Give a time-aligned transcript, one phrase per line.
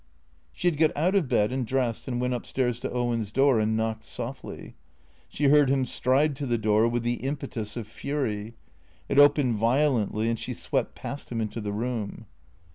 [0.51, 3.59] She had got out of bed and dressed and went up stairs to Owen's door,
[3.59, 4.73] and knocked softly.
[5.29, 8.55] She heard liim stride to the door with the impetus of fury;
[9.07, 12.25] it opened violently, and she swept past him into the room.